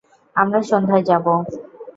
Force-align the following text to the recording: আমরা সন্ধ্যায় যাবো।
আমরা 0.35 0.59
সন্ধ্যায় 0.69 1.03
যাবো। 1.09 1.33